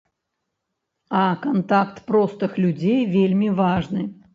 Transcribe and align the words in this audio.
А 1.21 1.27
кантакт 1.45 2.03
простых 2.11 2.51
людзей 2.67 3.01
вельмі 3.17 3.57
важны. 3.67 4.01